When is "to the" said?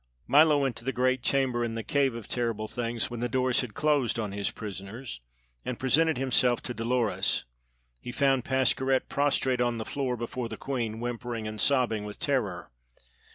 0.77-0.91